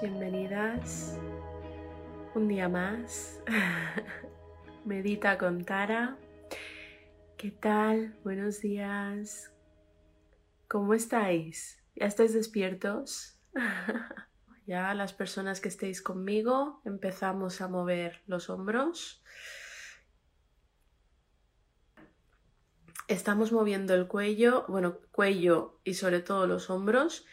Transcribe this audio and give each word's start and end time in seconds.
bienvenidas. 0.00 1.18
Un 2.36 2.46
día 2.46 2.68
más. 2.68 3.40
Medita 4.84 5.38
con 5.38 5.64
Tara. 5.64 6.16
¿Qué 7.36 7.50
tal? 7.50 8.16
Buenos 8.22 8.60
días. 8.60 9.52
¿Cómo 10.68 10.94
estáis? 10.94 11.82
¿Ya 11.96 12.06
estáis 12.06 12.32
despiertos? 12.32 13.40
ya 14.66 14.94
las 14.94 15.12
personas 15.12 15.60
que 15.60 15.68
estéis 15.68 16.00
conmigo 16.00 16.80
empezamos 16.84 17.60
a 17.60 17.66
mover 17.66 18.22
los 18.26 18.50
hombros. 18.50 19.24
Estamos 23.08 23.50
moviendo 23.50 23.94
el 23.94 24.06
cuello, 24.06 24.64
bueno, 24.68 24.98
cuello 25.10 25.80
y 25.82 25.94
sobre 25.94 26.20
todo 26.20 26.46
los 26.46 26.70
hombros 26.70 27.26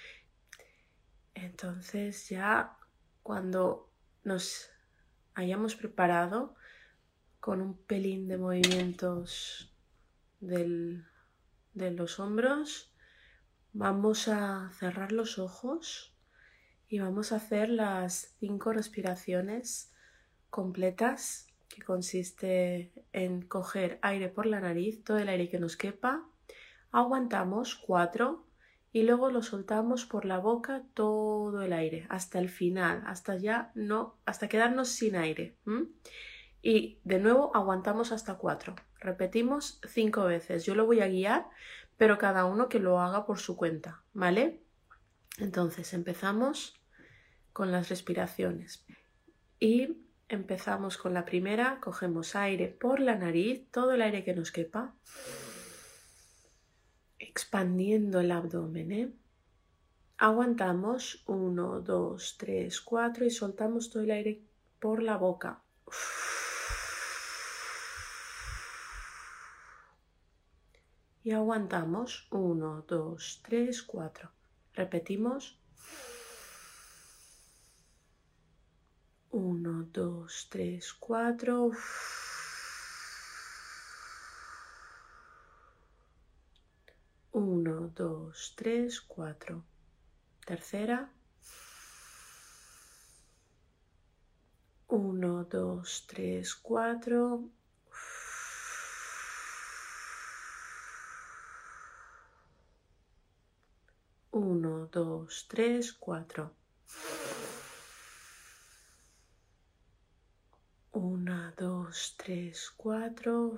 entonces 1.33 2.29
ya 2.29 2.77
cuando 3.23 3.89
nos 4.23 4.69
hayamos 5.33 5.75
preparado 5.75 6.55
con 7.39 7.61
un 7.61 7.77
pelín 7.77 8.27
de 8.27 8.37
movimientos 8.37 9.73
de 10.39 11.03
los 11.73 12.19
hombros, 12.19 12.93
vamos 13.73 14.27
a 14.27 14.69
cerrar 14.71 15.11
los 15.11 15.39
ojos 15.39 16.13
y 16.87 16.99
vamos 16.99 17.31
a 17.31 17.37
hacer 17.37 17.69
las 17.69 18.35
cinco 18.39 18.73
respiraciones 18.73 19.93
completas 20.49 21.47
que 21.69 21.83
consiste 21.83 22.91
en 23.13 23.43
coger 23.43 23.99
aire 24.01 24.29
por 24.29 24.47
la 24.47 24.59
nariz, 24.59 25.03
todo 25.03 25.19
el 25.19 25.29
aire 25.29 25.49
que 25.49 25.59
nos 25.59 25.77
quepa, 25.77 26.27
aguantamos 26.91 27.75
cuatro 27.75 28.48
y 28.91 29.03
luego 29.03 29.29
lo 29.29 29.43
soltamos 29.43 30.05
por 30.05 30.25
la 30.25 30.39
boca 30.39 30.83
todo 30.93 31.61
el 31.61 31.73
aire 31.73 32.07
hasta 32.09 32.39
el 32.39 32.49
final, 32.49 33.03
hasta 33.05 33.35
ya 33.37 33.71
no, 33.75 34.17
hasta 34.25 34.49
quedarnos 34.49 34.89
sin 34.89 35.15
aire. 35.15 35.57
Y 36.61 36.99
de 37.03 37.19
nuevo 37.19 37.55
aguantamos 37.55 38.11
hasta 38.11 38.35
cuatro. 38.35 38.75
Repetimos 38.99 39.79
cinco 39.87 40.25
veces. 40.25 40.65
Yo 40.65 40.75
lo 40.75 40.85
voy 40.85 41.01
a 41.01 41.07
guiar, 41.07 41.47
pero 41.97 42.17
cada 42.17 42.45
uno 42.45 42.67
que 42.67 42.79
lo 42.79 42.99
haga 42.99 43.25
por 43.25 43.39
su 43.39 43.55
cuenta, 43.55 44.03
¿vale? 44.13 44.63
Entonces 45.37 45.93
empezamos 45.93 46.81
con 47.53 47.71
las 47.71 47.89
respiraciones. 47.89 48.85
Y 49.59 49.97
empezamos 50.27 50.97
con 50.97 51.13
la 51.13 51.25
primera, 51.25 51.79
cogemos 51.79 52.35
aire 52.35 52.67
por 52.67 52.99
la 52.99 53.15
nariz, 53.15 53.69
todo 53.71 53.93
el 53.93 54.01
aire 54.01 54.23
que 54.23 54.33
nos 54.33 54.51
quepa 54.51 54.95
expandiendo 57.29 58.19
el 58.19 58.31
abdomen. 58.31 58.91
¿eh? 58.91 59.13
Aguantamos 60.17 61.23
1, 61.27 61.81
2, 61.81 62.37
3, 62.37 62.81
4 62.81 63.25
y 63.25 63.29
soltamos 63.29 63.89
todo 63.89 64.03
el 64.03 64.11
aire 64.11 64.41
por 64.79 65.01
la 65.03 65.17
boca. 65.17 65.61
Y 71.23 71.31
aguantamos 71.31 72.27
1, 72.31 72.85
2, 72.87 73.41
3, 73.43 73.83
4. 73.83 74.31
Repetimos. 74.73 75.59
1, 79.31 79.87
2, 79.93 80.47
3, 80.49 80.93
4. 80.93 81.71
1, 87.89 87.93
2, 87.95 88.53
3, 88.55 89.01
4. 89.01 89.63
Tercera. 90.45 91.09
1, 94.87 95.43
2, 95.45 96.05
3, 96.07 96.55
4. 96.55 97.49
Uno, 104.31 104.87
dos, 104.91 105.47
tres, 105.49 105.91
cuatro. 105.91 106.53
Una, 110.93 111.53
dos, 111.57 112.15
tres, 112.17 112.71
cuatro. 112.77 113.57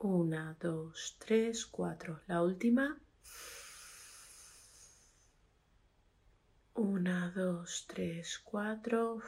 1, 0.00 0.56
2, 0.60 1.16
3, 1.18 1.66
4. 1.66 2.20
La 2.26 2.42
última. 2.42 2.98
1, 6.74 7.30
2, 7.32 7.84
3, 7.86 8.40
4. 8.44 9.22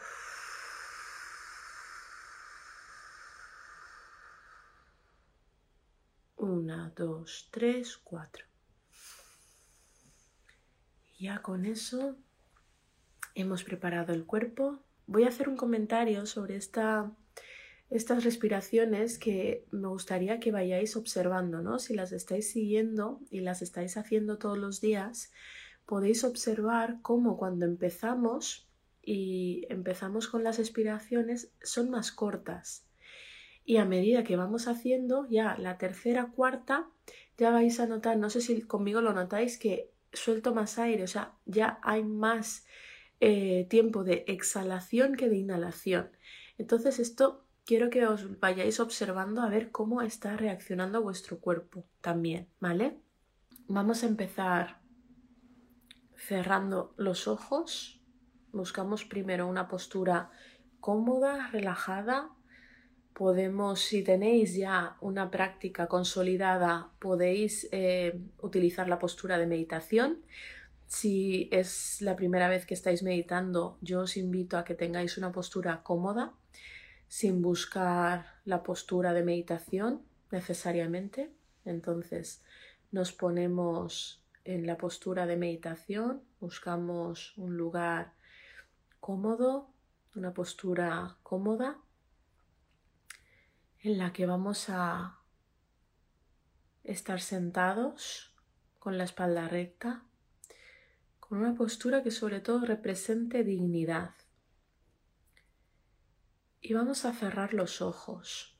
Una, 6.43 6.93
dos, 6.97 7.49
tres, 7.53 7.97
cuatro. 7.99 8.45
Ya 11.17 11.41
con 11.41 11.67
eso 11.67 12.17
hemos 13.37 13.63
preparado 13.63 14.13
el 14.13 14.27
cuerpo. 14.27 14.81
Voy 15.07 15.23
a 15.23 15.29
hacer 15.29 15.49
un 15.49 15.57
comentario 15.57 16.27
sobre 16.27 16.57
esta 16.57 17.13
estas 17.93 18.25
respiraciones 18.25 19.19
que 19.19 19.67
me 19.71 19.89
gustaría 19.89 20.41
que 20.41 20.51
vayáis 20.51 20.97
observando, 20.97 21.61
¿no? 21.61 21.79
Si 21.79 21.95
las 21.95 22.13
estáis 22.13 22.51
siguiendo 22.51 23.21
y 23.31 23.41
las 23.41 23.61
estáis 23.61 23.99
haciendo 23.99 24.39
todos 24.39 24.57
los 24.57 24.81
días, 24.81 25.31
podéis 25.85 26.25
observar 26.25 27.01
cómo 27.03 27.37
cuando 27.37 27.67
empezamos 27.67 28.67
y 29.03 29.67
empezamos 29.69 30.27
con 30.27 30.43
las 30.43 30.57
respiraciones 30.57 31.53
son 31.63 31.91
más 31.91 32.13
cortas. 32.13 32.87
Y 33.65 33.77
a 33.77 33.85
medida 33.85 34.25
que 34.25 34.37
vamos 34.37 34.69
haciendo, 34.69 35.29
ya 35.29 35.57
la 35.59 35.77
tercera, 35.77 36.33
cuarta, 36.35 36.89
ya 37.37 37.51
vais 37.51 37.79
a 37.79 37.87
notar, 37.87 38.17
no 38.17 38.31
sé 38.31 38.41
si 38.41 38.63
conmigo 38.63 39.03
lo 39.03 39.13
notáis, 39.13 39.59
que 39.59 39.91
suelto 40.15 40.55
más 40.55 40.79
aire, 40.79 41.05
o 41.05 41.09
sea, 41.09 41.35
ya 41.45 41.79
hay 41.83 42.05
más 42.05 42.65
eh, 43.21 43.67
tiempo 43.69 44.03
de 44.03 44.25
exhalación 44.29 45.15
que 45.15 45.29
de 45.29 45.37
inhalación. 45.37 46.11
Entonces 46.57 46.99
esto 46.99 47.45
quiero 47.65 47.91
que 47.91 48.07
os 48.07 48.41
vayáis 48.41 48.81
observando 48.81 49.43
a 49.43 49.49
ver 49.49 49.71
cómo 49.71 50.03
está 50.03 50.37
reaccionando 50.37 51.03
vuestro 51.03 51.39
cuerpo 51.39 51.85
también, 52.01 52.49
¿vale? 52.61 52.99
Vamos 53.69 54.03
a 54.03 54.07
empezar 54.07 54.81
cerrando 56.17 56.95
los 56.97 57.29
ojos. 57.29 58.01
Buscamos 58.53 59.05
primero 59.05 59.47
una 59.47 59.69
postura 59.69 60.31
cómoda, 60.81 61.49
relajada. 61.51 62.31
Podemos, 63.15 63.81
si 63.81 64.03
tenéis 64.03 64.55
ya 64.57 64.97
una 65.01 65.31
práctica 65.31 65.87
consolidada, 65.87 66.91
podéis 66.99 67.69
eh, 67.73 68.19
utilizar 68.41 68.89
la 68.89 68.99
postura 68.99 69.39
de 69.39 69.47
meditación. 69.47 70.23
Si 70.87 71.49
es 71.53 72.03
la 72.03 72.17
primera 72.17 72.49
vez 72.49 72.67
que 72.67 72.75
estáis 72.75 73.03
meditando, 73.03 73.79
yo 73.81 74.01
os 74.01 74.17
invito 74.17 74.59
a 74.59 74.65
que 74.65 74.75
tengáis 74.75 75.17
una 75.17 75.33
postura 75.33 75.83
cómoda 75.83 76.35
sin 77.13 77.43
buscar 77.43 78.41
la 78.47 78.63
postura 78.63 79.13
de 79.13 79.23
meditación 79.23 80.01
necesariamente. 80.31 81.31
Entonces 81.67 82.43
nos 82.91 83.13
ponemos 83.13 84.25
en 84.45 84.67
la 84.67 84.79
postura 84.79 85.27
de 85.27 85.37
meditación, 85.37 86.23
buscamos 86.41 87.37
un 87.37 87.59
lugar 87.59 88.15
cómodo, 88.99 89.69
una 90.15 90.33
postura 90.33 91.19
cómoda 91.23 91.77
en 93.81 93.99
la 93.99 94.15
que 94.15 94.25
vamos 94.25 94.71
a 94.71 95.19
estar 96.83 97.21
sentados 97.21 98.35
con 98.79 98.97
la 98.97 99.05
espalda 99.05 99.49
recta, 99.49 100.03
con 101.21 101.41
una 101.41 101.55
postura 101.55 102.03
que 102.03 102.11
sobre 102.11 102.41
todo 102.41 102.65
represente 102.65 103.45
dignidad 103.45 104.15
y 106.63 106.73
vamos 106.75 107.05
a 107.05 107.13
cerrar 107.13 107.55
los 107.55 107.83
ojos. 107.83 108.57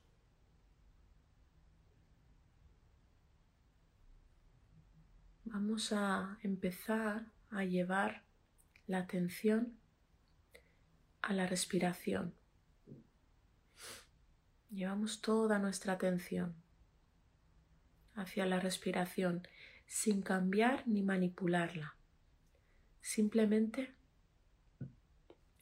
Vamos 5.45 5.93
a 5.93 6.39
empezar 6.43 7.31
a 7.51 7.65
llevar 7.65 8.25
la 8.89 8.99
atención 8.99 9.79
a 11.21 11.33
la 11.33 11.47
respiración. 11.47 12.35
Llevamos 14.71 15.21
toda 15.21 15.61
nuestra 15.61 15.93
atención 15.93 16.57
hacia 18.15 18.47
la 18.47 18.59
respiración 18.59 19.47
sin 19.87 20.23
cambiar 20.23 20.89
ni 20.89 21.03
manipularla, 21.03 21.95
simplemente 23.01 23.95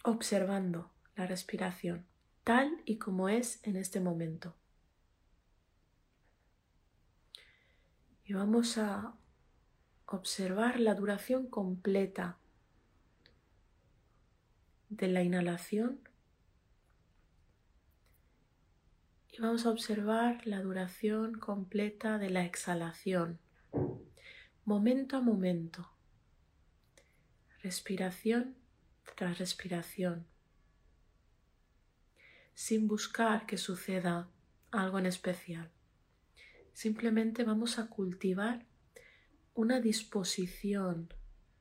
observando 0.05 0.91
la 1.17 1.27
respiración 1.27 2.10
tal 2.51 2.83
y 2.85 2.97
como 2.97 3.29
es 3.29 3.61
en 3.63 3.77
este 3.77 4.01
momento. 4.01 4.57
Y 8.25 8.33
vamos 8.33 8.77
a 8.77 9.15
observar 10.07 10.81
la 10.81 10.95
duración 10.97 11.47
completa 11.47 12.39
de 14.89 15.07
la 15.07 15.23
inhalación. 15.23 16.01
Y 19.29 19.41
vamos 19.41 19.65
a 19.65 19.71
observar 19.71 20.45
la 20.45 20.61
duración 20.61 21.39
completa 21.39 22.19
de 22.19 22.31
la 22.31 22.45
exhalación, 22.45 23.39
momento 24.65 25.19
a 25.19 25.21
momento, 25.21 25.89
respiración 27.63 28.57
tras 29.15 29.39
respiración, 29.39 30.27
sin 32.61 32.87
buscar 32.89 33.47
que 33.47 33.57
suceda 33.57 34.29
algo 34.71 34.99
en 34.99 35.07
especial. 35.07 35.71
Simplemente 36.75 37.43
vamos 37.43 37.79
a 37.79 37.87
cultivar 37.87 38.67
una 39.55 39.81
disposición 39.81 41.09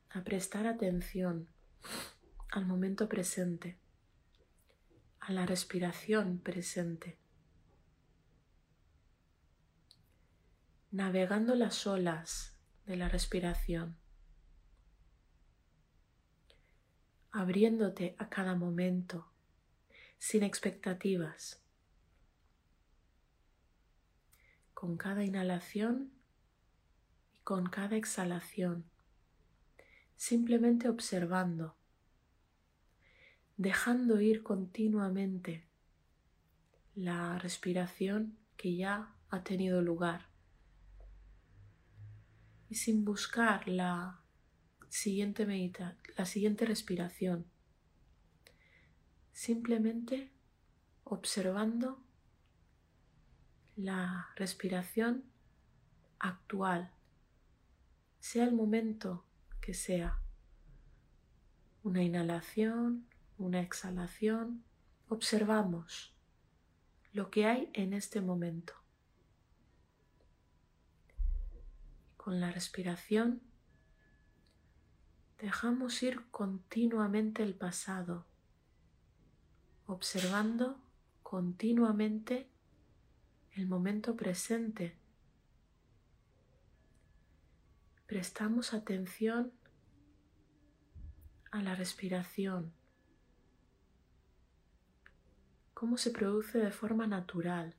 a 0.09 0.25
prestar 0.25 0.67
atención 0.67 1.47
al 2.51 2.65
momento 2.65 3.07
presente, 3.07 3.79
a 5.21 5.31
la 5.31 5.45
respiración 5.45 6.39
presente, 6.39 7.17
navegando 10.91 11.55
las 11.55 11.87
olas 11.87 12.57
de 12.85 12.97
la 12.97 13.07
respiración, 13.07 13.95
abriéndote 17.31 18.17
a 18.19 18.27
cada 18.27 18.53
momento, 18.55 19.28
sin 20.19 20.43
expectativas. 20.43 21.63
Con 24.73 24.97
cada 24.97 25.23
inhalación 25.23 26.11
y 27.33 27.39
con 27.39 27.69
cada 27.69 27.95
exhalación, 27.95 28.85
simplemente 30.17 30.89
observando. 30.89 31.75
Dejando 33.57 34.21
ir 34.21 34.43
continuamente 34.43 35.65
la 36.95 37.39
respiración 37.39 38.37
que 38.55 38.75
ya 38.75 39.15
ha 39.29 39.43
tenido 39.43 39.81
lugar. 39.81 40.27
Y 42.69 42.75
sin 42.75 43.03
buscar 43.03 43.67
la 43.67 44.21
siguiente 44.89 45.45
medita, 45.45 45.97
la 46.17 46.25
siguiente 46.25 46.65
respiración, 46.65 47.45
simplemente 49.39 50.29
observando 51.05 52.03
la 53.77 54.33
respiración 54.35 55.23
actual, 56.19 56.91
sea 58.19 58.43
el 58.43 58.53
momento 58.53 59.23
que 59.61 59.73
sea, 59.73 60.19
una 61.83 62.03
inhalación, 62.03 63.07
una 63.37 63.61
exhalación, 63.61 64.65
observamos 65.07 66.13
lo 67.13 67.31
que 67.31 67.45
hay 67.45 67.69
en 67.71 67.93
este 67.93 68.19
momento. 68.19 68.73
Con 72.17 72.41
la 72.41 72.51
respiración 72.51 73.41
dejamos 75.37 76.03
ir 76.03 76.29
continuamente 76.29 77.41
el 77.41 77.55
pasado, 77.55 78.25
observando 79.89 80.79
continuamente 81.23 82.47
el 83.53 83.65
momento 83.65 84.15
presente. 84.15 84.95
Prestamos 88.05 88.75
atención 88.75 89.51
a 91.51 91.63
la 91.63 91.73
respiración 91.73 92.71
cómo 95.73 95.97
se 95.97 96.11
produce 96.11 96.59
de 96.59 96.71
forma 96.71 97.07
natural. 97.07 97.75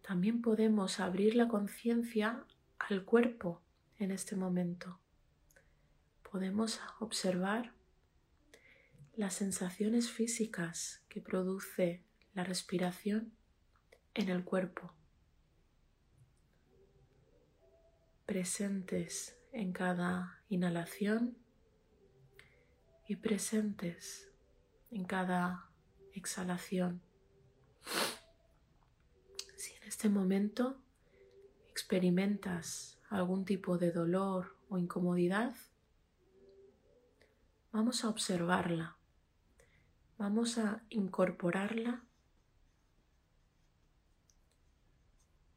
También 0.00 0.42
podemos 0.42 0.98
abrir 0.98 1.36
la 1.36 1.46
conciencia 1.46 2.44
al 2.80 3.04
cuerpo 3.04 3.62
en 3.98 4.10
este 4.10 4.34
momento. 4.34 5.01
Podemos 6.32 6.80
observar 6.98 7.74
las 9.16 9.34
sensaciones 9.34 10.10
físicas 10.10 11.04
que 11.10 11.20
produce 11.20 12.02
la 12.32 12.42
respiración 12.42 13.34
en 14.14 14.30
el 14.30 14.42
cuerpo, 14.42 14.94
presentes 18.24 19.36
en 19.52 19.74
cada 19.74 20.42
inhalación 20.48 21.36
y 23.06 23.16
presentes 23.16 24.32
en 24.90 25.04
cada 25.04 25.68
exhalación. 26.14 27.02
Si 29.58 29.74
en 29.74 29.82
este 29.82 30.08
momento 30.08 30.82
experimentas 31.68 32.98
algún 33.10 33.44
tipo 33.44 33.76
de 33.76 33.92
dolor 33.92 34.56
o 34.70 34.78
incomodidad, 34.78 35.54
vamos 37.72 38.04
a 38.04 38.10
observarla, 38.10 38.96
vamos 40.18 40.58
a 40.58 40.84
incorporarla. 40.90 42.04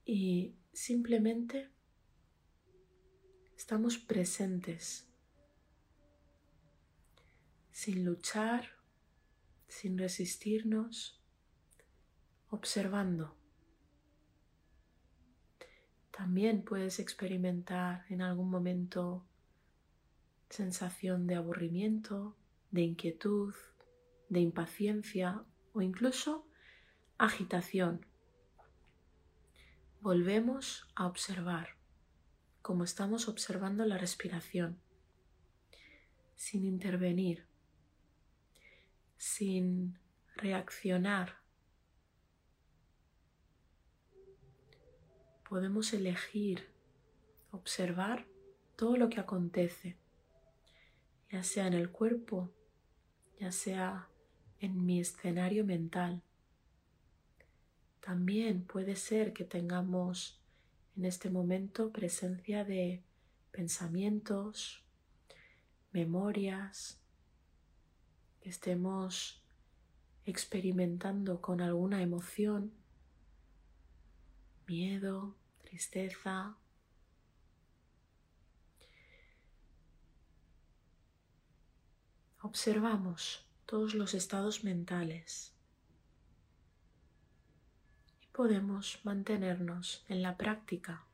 Y 0.06 0.56
simplemente 0.72 1.70
estamos 3.58 3.98
presentes. 3.98 5.08
Sin 7.72 8.06
luchar, 8.06 8.70
sin 9.68 9.98
resistirnos, 9.98 11.20
observando. 12.50 13.36
También 16.12 16.64
puedes 16.64 17.00
experimentar 17.00 18.06
en 18.08 18.22
algún 18.22 18.50
momento 18.50 19.26
sensación 20.56 21.28
de 21.28 21.36
aburrimiento, 21.36 22.36
de 22.72 22.82
inquietud, 22.82 23.54
de 24.30 24.40
impaciencia 24.40 25.44
o 25.74 25.82
incluso 25.82 26.48
agitación. 27.18 28.06
Volvemos 30.02 30.88
a 30.96 31.08
observar 31.08 31.76
como 32.62 32.84
estamos 32.84 33.28
observando 33.28 33.86
la 33.86 33.98
respiración, 33.98 34.80
sin 36.36 36.66
intervenir 36.66 37.46
sin 39.18 39.98
reaccionar. 40.36 41.38
Podemos 45.50 45.94
elegir 45.94 46.70
observar 47.52 48.28
todo 48.76 48.98
lo 48.98 49.10
que 49.10 49.20
acontece, 49.20 49.98
ya 51.32 51.44
sea 51.44 51.68
en 51.68 51.74
el 51.74 51.92
cuerpo, 51.92 52.52
ya 53.40 53.52
sea 53.52 54.10
en 54.60 54.86
mi 54.86 55.00
escenario 55.00 55.66
mental. 55.66 56.22
También 58.00 58.64
puede 58.64 58.96
ser 58.96 59.34
que 59.34 59.44
tengamos 59.44 60.40
en 60.96 61.06
este 61.06 61.30
momento 61.30 61.92
presencia 61.92 62.64
de 62.64 63.04
pensamientos, 63.52 64.84
memorias, 65.92 67.00
estemos 68.42 69.42
experimentando 70.26 71.42
con 71.42 71.62
alguna 71.62 72.02
emoción, 72.02 72.74
miedo, 74.68 75.36
tristeza. 75.64 76.58
Observamos 82.46 83.44
todos 83.66 83.96
los 83.96 84.14
estados 84.14 84.64
mentales 84.64 85.52
y 88.22 88.28
podemos 88.28 89.00
mantenernos 89.04 90.06
en 90.10 90.22
la 90.22 90.38
práctica 90.38 91.08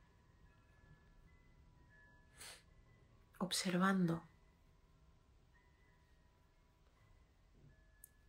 observando 3.38 4.22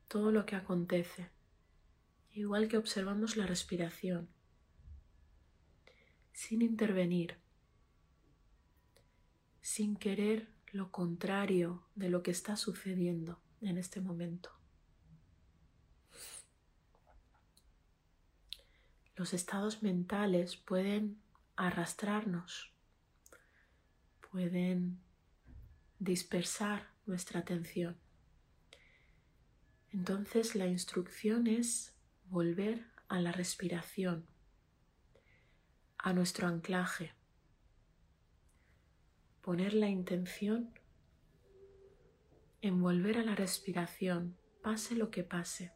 todo 0.08 0.32
lo 0.32 0.46
que 0.46 0.56
acontece, 0.56 1.30
igual 2.32 2.70
que 2.70 2.78
observamos 2.78 3.36
la 3.36 3.46
respiración, 3.46 4.30
sin 6.32 6.62
intervenir, 6.62 7.36
sin 9.60 9.98
querer 9.98 10.54
lo 10.74 10.92
contrario 10.92 11.86
de 11.96 12.10
lo 12.10 12.22
que 12.22 12.32
está 12.32 12.58
sucediendo 12.58 13.40
en 13.62 13.78
este 13.78 14.02
momento. 14.02 14.52
los 19.16 19.34
estados 19.34 19.84
mentales 19.84 20.58
pueden 20.58 21.22
arrastrarnos, 21.56 22.74
pueden 24.32 25.00
dispersar 26.00 26.90
nuestra 27.06 27.42
atención. 27.42 27.98
Entonces 29.92 30.56
la 30.56 30.66
instrucción 30.66 31.46
es 31.48 31.94
volver 32.26 32.88
a 33.08 33.20
la 33.22 33.32
respiración, 33.32 34.26
a 36.00 36.14
nuestro 36.14 36.48
anclaje, 36.48 37.14
poner 39.44 39.76
la 39.76 39.90
intención 39.90 40.74
en 42.62 42.82
volver 42.82 43.20
a 43.20 43.24
la 43.24 43.36
respiración, 43.36 44.36
pase 44.64 44.96
lo 44.96 45.12
que 45.12 45.24
pase 45.24 45.74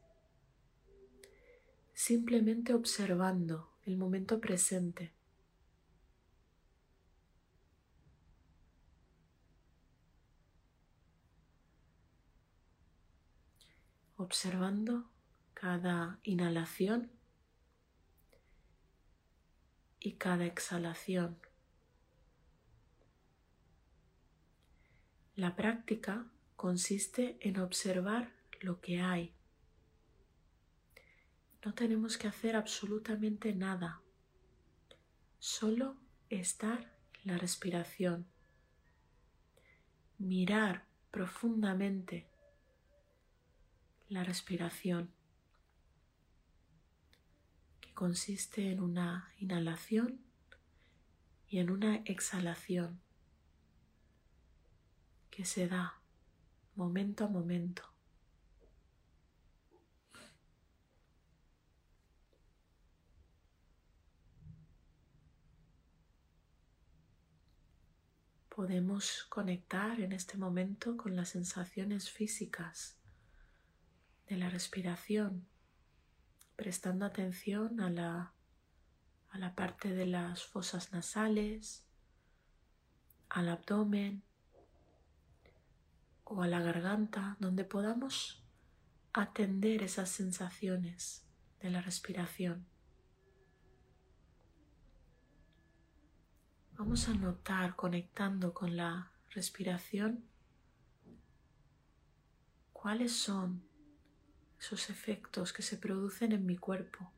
simplemente 1.97 2.75
observando 2.75 3.73
el 3.83 3.97
momento 3.97 4.39
presente. 4.39 5.15
Observando 14.15 15.09
cada 15.55 16.19
inhalación 16.21 17.11
y 19.99 20.13
cada 20.17 20.45
exhalación. 20.45 21.39
La 25.37 25.55
práctica 25.55 26.25
consiste 26.55 27.37
en 27.41 27.59
observar 27.59 28.33
lo 28.59 28.81
que 28.81 29.01
hay. 29.01 29.35
No 31.63 31.75
tenemos 31.75 32.17
que 32.17 32.27
hacer 32.27 32.55
absolutamente 32.55 33.53
nada, 33.53 34.01
solo 35.37 35.95
estar 36.31 36.91
en 37.21 37.31
la 37.31 37.37
respiración, 37.37 38.25
mirar 40.17 40.87
profundamente 41.11 42.27
la 44.09 44.23
respiración, 44.23 45.13
que 47.79 47.93
consiste 47.93 48.71
en 48.71 48.79
una 48.79 49.31
inhalación 49.37 50.19
y 51.47 51.59
en 51.59 51.69
una 51.69 51.97
exhalación 52.05 52.99
que 55.37 55.45
se 55.45 55.67
da 55.67 56.01
momento 56.73 57.25
a 57.25 57.27
momento. 57.27 57.83
podemos 68.49 69.25
conectar 69.29 69.99
en 69.99 70.11
este 70.11 70.35
momento 70.35 70.97
con 70.97 71.15
las 71.15 71.29
sensaciones 71.29 72.09
físicas 72.09 72.97
de 74.27 74.37
la 74.37 74.49
respiración, 74.49 75.47
prestando 76.55 77.05
atención 77.05 77.79
a 77.79 77.91
la, 77.91 78.33
a 79.29 79.37
la 79.37 79.53
parte 79.53 79.93
de 79.93 80.07
las 80.07 80.43
fosas 80.43 80.91
nasales, 80.91 81.85
al 83.29 83.49
abdomen 83.49 84.23
o 86.29 86.41
a 86.41 86.47
la 86.47 86.59
garganta, 86.59 87.37
donde 87.39 87.63
podamos 87.63 88.43
atender 89.13 89.81
esas 89.83 90.09
sensaciones 90.09 91.25
de 91.61 91.69
la 91.69 91.81
respiración. 91.81 92.65
Vamos 96.77 97.07
a 97.07 97.13
notar 97.13 97.75
conectando 97.75 98.53
con 98.53 98.75
la 98.75 99.11
respiración 99.31 100.23
cuáles 102.73 103.13
son 103.13 103.63
esos 104.59 104.89
efectos 104.89 105.53
que 105.53 105.63
se 105.63 105.77
producen 105.77 106.33
en 106.33 106.45
mi 106.45 106.57
cuerpo. 106.57 107.11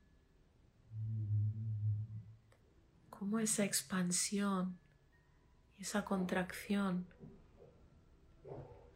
Cómo 3.10 3.40
esa 3.40 3.66
expansión 3.66 4.78
y 5.78 5.82
esa 5.82 6.06
contracción 6.06 7.08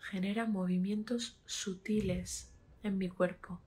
genera 0.09 0.45
movimientos 0.45 1.39
sutiles 1.45 2.53
en 2.83 2.97
mi 2.97 3.09
cuerpo. 3.09 3.59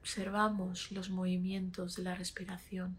Observamos 0.00 0.90
los 0.90 1.10
movimientos 1.10 1.96
de 1.96 2.02
la 2.02 2.14
respiración. 2.14 2.96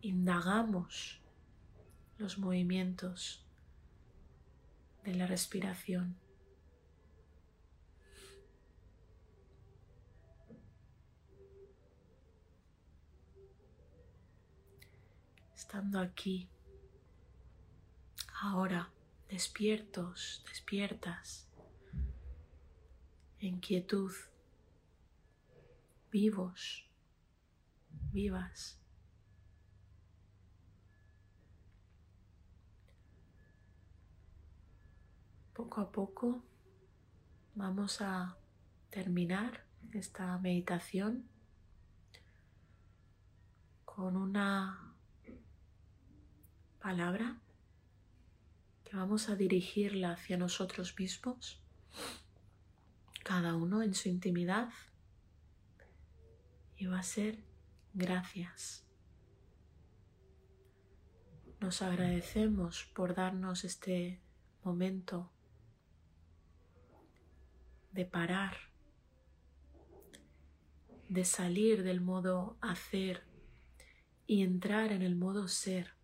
Indagamos 0.00 1.22
los 2.18 2.38
movimientos 2.38 3.46
de 5.04 5.14
la 5.14 5.26
respiración. 5.26 6.16
Estando 15.72 16.00
aquí, 16.00 16.50
ahora, 18.42 18.90
despiertos, 19.30 20.44
despiertas 20.46 21.48
en 23.38 23.58
quietud, 23.58 24.12
vivos, 26.10 26.86
vivas. 28.12 28.78
Poco 35.54 35.80
a 35.80 35.90
poco 35.90 36.42
vamos 37.54 38.02
a 38.02 38.36
terminar 38.90 39.64
esta 39.94 40.36
meditación 40.36 41.26
con 43.86 44.18
una 44.18 44.91
palabra 46.82 47.38
que 48.82 48.96
vamos 48.96 49.28
a 49.28 49.36
dirigirla 49.36 50.12
hacia 50.12 50.36
nosotros 50.36 50.98
mismos 50.98 51.62
cada 53.22 53.54
uno 53.54 53.82
en 53.82 53.94
su 53.94 54.08
intimidad 54.08 54.68
y 56.76 56.86
va 56.86 56.98
a 56.98 57.04
ser 57.04 57.38
gracias. 57.94 58.84
Nos 61.60 61.82
agradecemos 61.82 62.90
por 62.92 63.14
darnos 63.14 63.62
este 63.62 64.20
momento 64.64 65.30
de 67.92 68.04
parar, 68.04 68.56
de 71.08 71.24
salir 71.24 71.84
del 71.84 72.00
modo 72.00 72.56
hacer 72.60 73.22
y 74.26 74.42
entrar 74.42 74.90
en 74.90 75.02
el 75.02 75.14
modo 75.14 75.46
ser. 75.46 76.01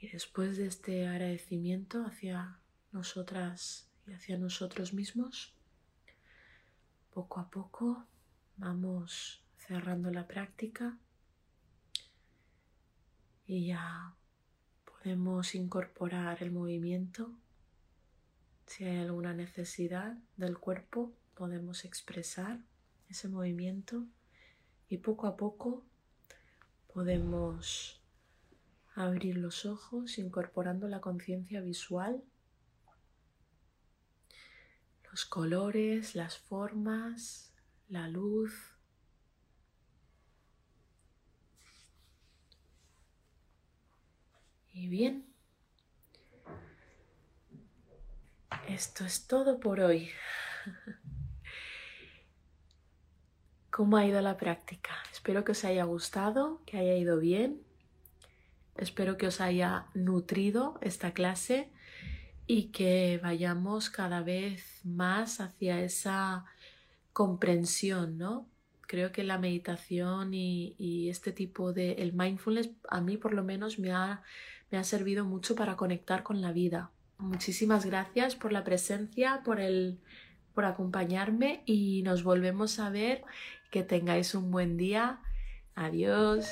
Y 0.00 0.08
después 0.08 0.56
de 0.56 0.66
este 0.66 1.06
agradecimiento 1.06 2.06
hacia 2.06 2.58
nosotras 2.90 3.86
y 4.06 4.12
hacia 4.12 4.38
nosotros 4.38 4.94
mismos. 4.94 5.52
Poco 7.12 7.38
a 7.38 7.50
poco 7.50 8.06
vamos 8.56 9.44
cerrando 9.56 10.10
la 10.10 10.26
práctica 10.26 10.96
y 13.46 13.66
ya 13.66 14.14
podemos 14.84 15.54
incorporar 15.54 16.42
el 16.42 16.50
movimiento. 16.50 17.32
Si 18.66 18.84
hay 18.84 18.98
alguna 18.98 19.34
necesidad 19.34 20.16
del 20.36 20.58
cuerpo, 20.58 21.12
podemos 21.34 21.84
expresar 21.84 22.60
ese 23.08 23.28
movimiento 23.28 24.06
y 24.88 24.98
poco 24.98 25.26
a 25.26 25.36
poco 25.36 25.84
podemos 26.94 27.99
abrir 28.94 29.36
los 29.36 29.66
ojos 29.66 30.18
incorporando 30.18 30.88
la 30.88 31.00
conciencia 31.00 31.60
visual 31.60 32.22
los 35.10 35.24
colores, 35.24 36.14
las 36.14 36.38
formas, 36.38 37.52
la 37.88 38.08
luz. 38.08 38.76
Y 44.72 44.88
bien, 44.88 45.26
esto 48.68 49.04
es 49.04 49.26
todo 49.26 49.58
por 49.58 49.80
hoy. 49.80 50.10
¿Cómo 53.70 53.96
ha 53.96 54.06
ido 54.06 54.20
la 54.20 54.36
práctica? 54.36 54.90
Espero 55.12 55.44
que 55.44 55.52
os 55.52 55.64
haya 55.64 55.84
gustado, 55.84 56.62
que 56.66 56.78
haya 56.78 56.94
ido 56.94 57.18
bien. 57.18 57.64
Espero 58.80 59.18
que 59.18 59.26
os 59.26 59.40
haya 59.42 59.86
nutrido 59.94 60.78
esta 60.80 61.12
clase 61.12 61.68
y 62.46 62.68
que 62.72 63.20
vayamos 63.22 63.90
cada 63.90 64.22
vez 64.22 64.80
más 64.84 65.40
hacia 65.40 65.82
esa 65.82 66.46
comprensión, 67.12 68.16
¿no? 68.16 68.48
Creo 68.80 69.12
que 69.12 69.22
la 69.22 69.38
meditación 69.38 70.32
y, 70.32 71.08
este 71.10 71.30
tipo 71.30 71.72
de, 71.72 71.92
el 71.92 72.14
mindfulness 72.14 72.70
a 72.88 73.00
mí 73.00 73.18
por 73.18 73.34
lo 73.34 73.44
menos 73.44 73.78
me 73.78 73.92
ha, 73.92 74.22
me 74.70 74.78
ha 74.78 74.84
servido 74.84 75.24
mucho 75.24 75.54
para 75.54 75.76
conectar 75.76 76.22
con 76.22 76.40
la 76.40 76.50
vida. 76.50 76.90
Muchísimas 77.18 77.84
gracias 77.84 78.34
por 78.34 78.50
la 78.50 78.64
presencia, 78.64 79.42
por 79.44 79.60
el, 79.60 79.98
por 80.54 80.64
acompañarme 80.64 81.62
y 81.66 82.02
nos 82.02 82.24
volvemos 82.24 82.78
a 82.78 82.88
ver. 82.88 83.22
Que 83.70 83.82
tengáis 83.82 84.34
un 84.34 84.50
buen 84.50 84.76
día. 84.76 85.20
Adiós. 85.74 86.48